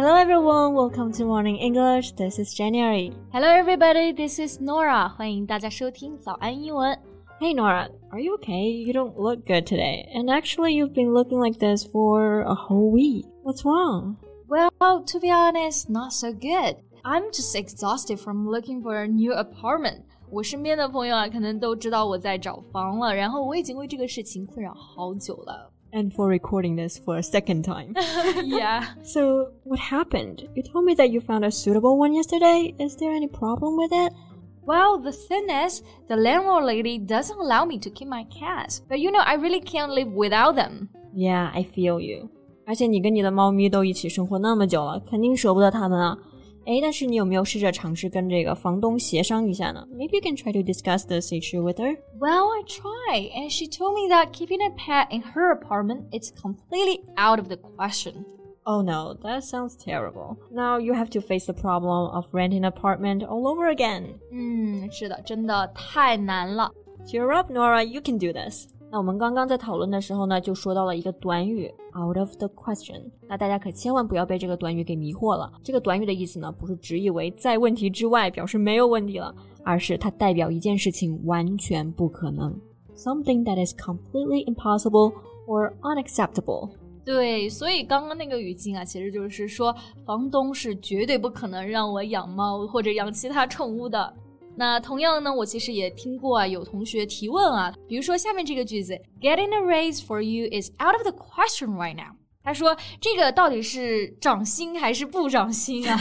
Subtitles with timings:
[0.00, 2.12] Hello everyone, welcome to Morning English.
[2.12, 3.12] This is January.
[3.32, 5.08] Hello everybody, this is Norah.
[5.08, 6.96] 欢迎大家收听早安英文。
[7.40, 8.70] Hey Norah, are you okay?
[8.70, 10.06] You don't look good today.
[10.14, 13.26] And actually, you've been looking like this for a whole week.
[13.42, 14.18] What's wrong?
[14.46, 16.76] Well, to be honest, not so good.
[17.02, 20.02] I'm just exhausted from looking for a new apartment.
[20.30, 25.72] 我身边的朋友啊，可能都知道我在找房了，然后我已经为这个事情困扰好久了。
[25.91, 27.93] And for recording this for a second time.
[28.43, 28.95] yeah.
[29.03, 30.47] So, what happened?
[30.55, 32.73] You told me that you found a suitable one yesterday.
[32.79, 34.11] Is there any problem with it?
[34.65, 38.81] Well, the thing is, the landlord lady doesn't allow me to keep my cats.
[38.89, 40.89] But you know, I really can't live without them.
[41.13, 42.29] Yeah, I feel you.
[42.65, 46.17] 而且你跟你的猫咪都一起生活那么久了，肯定舍不得它们啊。
[46.68, 51.96] 哎，但是你有没有试着尝试跟这个房东协商一下呢？Maybe you can try to discuss this issue with her.
[52.20, 56.30] Well, I tried, and she told me that keeping a pet in her apartment is
[56.30, 58.26] completely out of the question.
[58.64, 60.36] Oh no, that sounds terrible.
[60.52, 64.18] Now you have to face the problem of renting an apartment all over again.
[64.30, 66.70] 嗯，是的，真的太难了。
[67.06, 67.82] Cheer up, Norah.
[67.82, 68.66] You can do this.
[68.90, 73.02] 那我们刚刚在讨论的时候呢，就说到了一个短语 out of the question。
[73.28, 75.52] 那大家可千万不要被这个短语给迷惑了。
[75.62, 82.58] 这个短语的意思呢，不是直译为在问题之外，表示没有问题了，而是它代表一件事情完全不可能
[82.96, 85.12] ，something that is completely impossible
[85.46, 86.70] or unacceptable。
[87.04, 89.74] 对，所以刚刚那个语境啊，其实就是说，
[90.06, 94.14] 房东是绝对不可能让我养猫或者养其他宠物的。
[94.58, 102.16] 那同样呢，我其实也听过啊，有同学提问啊，比如说下面这个句子，Getting a raise for you is out of the question right now。
[102.42, 105.96] 他说这个到底是涨薪还是不涨薪啊？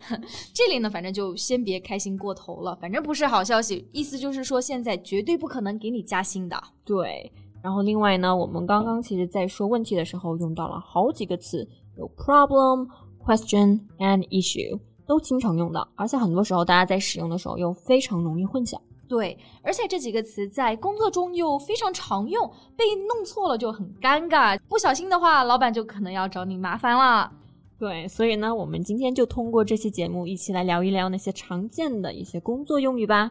[0.54, 6.56] 这里呢，反正就先别开心过头了，反正不是好消息，意思就是说现在绝对不可能给你加薪的。
[6.86, 7.30] 对，
[7.62, 12.88] 然后另外呢，我们刚刚其实在说问题的时候用到了好几个词，有 problem、
[13.22, 14.80] question and issue。
[15.08, 18.78] 都经常用到，而且很多时候大家在使用的时候又非常容易混淆。
[19.08, 22.46] 对，而且这几个词在工作中又非常常用，
[22.76, 27.32] 被弄错了就很尴尬，不小心的话，老板就可能要找你麻烦了。
[27.78, 33.30] 对，所以呢，我们今天就通过这期节目一起来聊一聊那些常见的一些工作用语吧。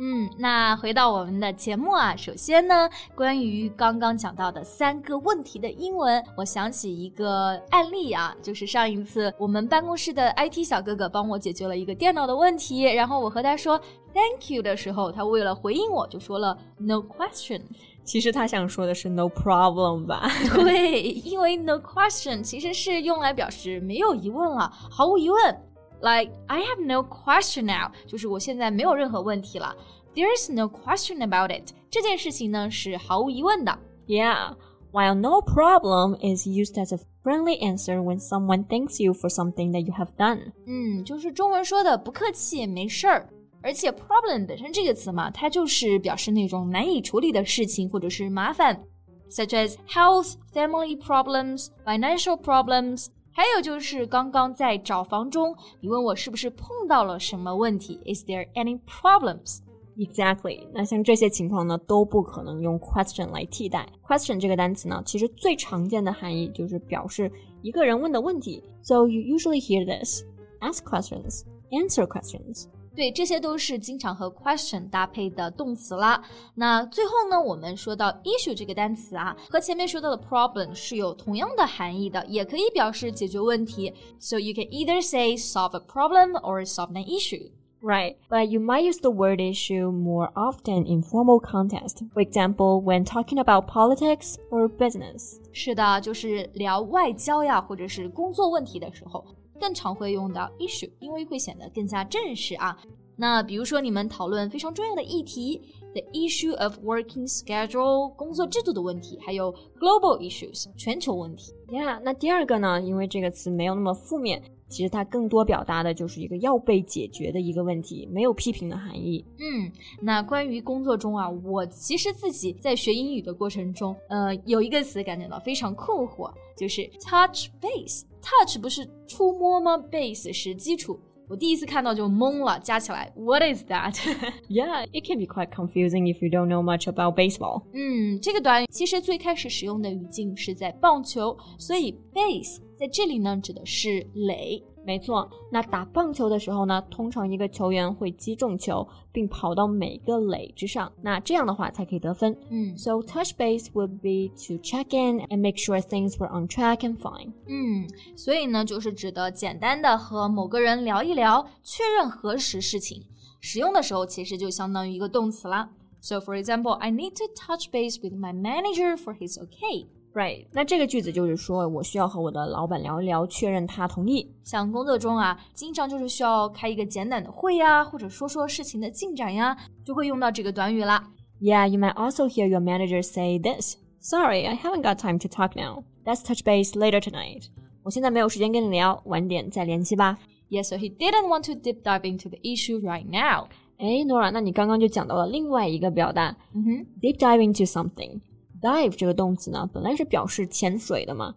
[0.00, 13.76] 嗯，那回到我们的节目啊，首先呢，关于刚刚讲到的三个问题的英文，我想起一个案例啊，就是上一次我们办公室的 IT 小哥哥帮我解决了一个电脑的问题，然后我和他说
[14.14, 17.62] Thank you 的时候，他为了回应我就说了 No question。
[18.04, 20.30] 其实他想说的是 No problem 吧？
[20.54, 25.62] 对，因为 No question 其实是用来表示没有疑问了，毫无疑问。
[26.01, 29.75] Like I have no question now，就是我现在没有任何问题了。
[30.13, 33.79] There is no question about it，这件事情呢是毫无疑问的。
[34.07, 39.85] Yeah。While no problem is used as a friendly answer when someone thanks you for something that
[39.87, 43.27] you have done，嗯，就是中文说的不客气，没事儿。
[43.63, 48.83] 而且 problem 本身这个词嘛，它就是表示那种难以处理的事情或者是麻烦，
[49.31, 53.07] such as health, family problems, financial problems。
[53.37, 57.99] 还有就是刚刚在找房中，你问我是不是碰到了什么问题？
[58.05, 59.59] Is there any problems?
[59.97, 60.67] Exactly。
[60.73, 63.87] 那像这些情况呢，都不可能用 question 来替代。
[64.03, 67.31] question 这个单词呢，其实最常见的含义就是表示
[67.61, 68.63] 一个人问的问题。
[68.81, 70.23] So you usually hear this:
[70.61, 72.65] ask questions, answer questions.
[72.97, 76.23] 对，这些都是经常和 question 搭配的动词啦。
[76.53, 83.91] 那最后呢，我们说到 issue 这个单词啊，和前面说到的 problem 是有同样的含义的，也可以表示解决问题。
[84.19, 87.49] So you can either say solve a problem or solve an issue.
[87.81, 91.97] Right, but you might use the word issue more often in formal context.
[92.13, 95.39] For example, when talking about politics or business.
[95.51, 99.25] 是的，就是聊外交呀，或者是工作问题的时候。
[99.58, 102.76] 更常会用到 issue，因为会显得更加正式啊。
[103.16, 105.60] 那比如说你们讨论非常重要的议题
[106.00, 111.52] ，the issue of working schedule 工作制度的问题，还有 global issues 全球问题。
[111.68, 112.80] Yeah，那第二个呢？
[112.80, 119.24] 因为这个词没有那么负面，其实它更多表达的就是一个要被解决的一个问题，没有批评的含义。
[119.38, 128.04] 嗯，那关于工作中啊，我其实自己在学英语的过程中，呃，有一个词感觉到非常困惑，就是 touch base。
[128.20, 130.98] touch 不是触摸吗？base 是基础。
[131.28, 137.64] 我第一次看到就懵了，加起来 What is that？Yeah, it can be quite confusing if you don't know much about baseball.
[137.74, 144.62] 嗯，这个短语其实最开始使用的语境是在棒球，所以 base 在这里呢指的是垒。
[144.88, 152.34] 没错，那打棒球的时候呢，通常一个球员会击中球，并跑到每个垒之上，那这样的话才可以得分。
[152.48, 156.78] 嗯 So touch base would be to check in and make sure things were on track
[156.78, 157.32] and fine.
[157.48, 157.86] 嗯，
[158.16, 163.04] 所以呢，就是指的简单的和某个人聊一聊，确认核实事情。
[163.40, 165.68] 使用的时候其实就相当于一个动词啦。
[166.00, 169.86] So for example, I need to touch base with my manager for his okay.
[170.18, 174.28] Right，那这个句子就是说我需要和我的老板聊一聊，确认他同意。
[174.42, 181.08] 像工作中啊，经常就是需要开一个简短的会呀、啊，或者说说事情的进展呀，就会用到这个短语啦。
[181.40, 183.76] Yeah, you might also hear your manager say this.
[184.00, 185.84] Sorry, I haven't got time to talk now.
[186.04, 187.44] Let's touch base later tonight.
[187.84, 190.18] 我现在没有时间跟你聊，晚点再联系吧。
[190.50, 193.46] Yeah, so he didn't want to deep dive into the issue right now.
[193.76, 198.18] 哎，Norah，那你刚刚就讲到了另外一个表达，嗯哼，deep dive into something。
[198.61, 201.33] dive 这个动词呢，本来是表示潜水的嘛，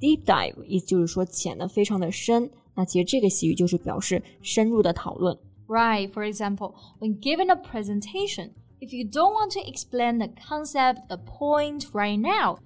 [0.00, 2.50] deep dive 意思就是说潜的非常的深。
[2.74, 5.36] 那其实这个习语就是表示深入的讨论。
[5.66, 6.10] Right.
[6.12, 11.18] For example, when given a presentation, if you don't want to explain the concept, the
[11.18, 12.58] point right now,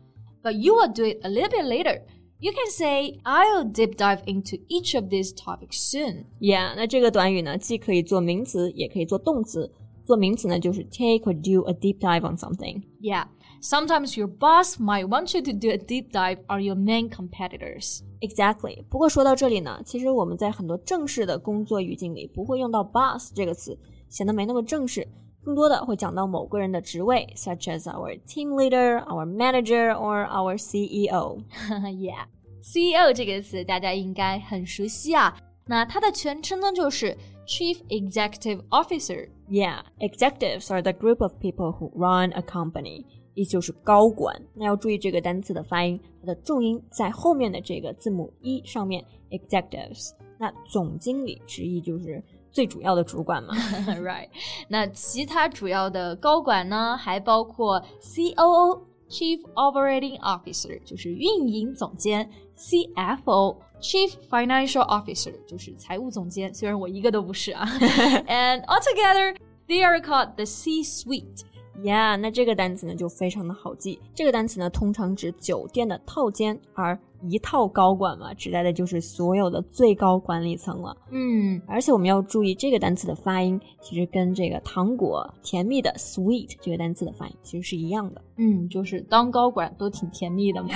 [0.43, 2.03] but you will do it a little bit later,
[2.39, 6.27] you can say, I'll deep dive into each of these topics soon.
[6.41, 9.73] Yeah，那这个短语呢，既可以做名词，也可以做动词。
[10.05, 12.83] 做名词呢，就是 take or do a deep dive on something。
[13.01, 13.27] Yeah.
[13.61, 18.01] Sometimes your boss might want you to do a deep dive on your main competitors.
[18.21, 18.85] Exactly。
[18.89, 23.79] 不过说到这里呢，其实我们在很多正式的工作语境里不会用到 boss 这个词，
[24.09, 25.07] 显得没那么正式。
[25.45, 31.43] 更多的会讲到某个人的职位，such as our team leader, our manager, or our E CEO。
[31.99, 32.27] yeah.
[32.63, 35.37] CEO 这个词大家应该很熟悉啊。
[35.67, 37.17] 那它的全称呢就是
[37.47, 39.29] Chief Executive Officer。
[39.49, 43.05] Yeah, executives are the group of people who run a company，
[43.35, 44.41] 意思就是高管。
[44.55, 50.13] 那要注意这个单词的发音，它的重音在后面的这个字母 e 上面，executives。
[50.39, 53.55] 那总经理直译就是最主要的主管嘛。
[54.01, 54.29] right，
[54.69, 62.27] 那其他主要的高管呢，还包括 COO Chief Operating Officer，就是运营总监；
[62.57, 66.55] CFO Chief Financial Officer，就是财务总监。
[66.55, 67.67] 虽然我一个都不是啊。
[68.27, 69.37] And altogether,
[69.69, 71.43] they are called the C-suite.
[71.83, 73.99] Yeah，那这个单词呢就非常的好记。
[74.15, 80.95] 这个单词呢通常指酒店的套间，而一套高管嘛，指代的就是所有的最高管理层了。
[81.11, 88.21] 嗯，而且我们要注意这个单词的发音，其实跟这个糖果甜蜜的 sweet 这个单词的发音其实是一样的。
[88.37, 90.69] 嗯，就是当高管都挺甜蜜的嘛。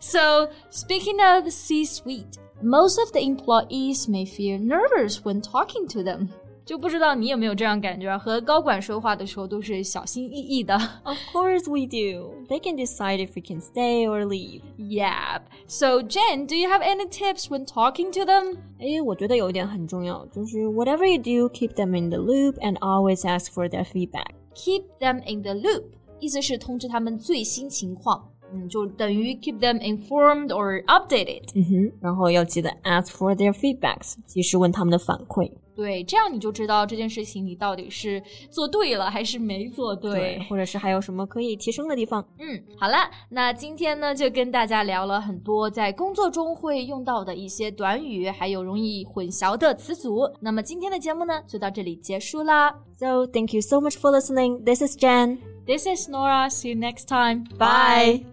[0.00, 6.28] so speaking of C-suite, most of the employees may feel nervous when talking to them.
[6.65, 10.75] 就不知道你有没有这样感觉，和高管说话的时候都是小心翼翼的。
[11.03, 12.45] Of course we do.
[12.47, 14.61] They can decide if we can stay or leave.
[14.77, 15.43] Yep.
[15.67, 18.57] So Jan, do you have any tips when talking to them?
[18.79, 24.31] 哎，我觉得有一点很重要，就是 whatever you do, keep them in the loop and always ask for their feedback.
[24.55, 25.83] Keep them in the loop，
[26.19, 28.29] 意思是通知他们最新情况。
[28.53, 31.43] 嗯，就等于 keep them informed or updated。
[31.55, 35.51] 嗯哼，然后要记得 ask for their feedbacks，及时问他们的反馈。
[35.75, 42.23] 对，这样你就知道这件事情你到底是做对了还是没做对，对或者是还有什么可以提升的地方。
[42.37, 50.29] 嗯，好了，那今天呢就跟大家聊了很多在工作中会用到的一些短语，还有容易混淆的词组。
[50.39, 52.71] 那么今天的节目呢就到这里结束啦。
[52.95, 54.63] So thank you so much for listening.
[54.63, 55.39] This is Jan.
[55.65, 56.51] This is Norah.
[56.51, 57.45] See you next time.
[57.57, 58.19] Bye.
[58.19, 58.32] Bye.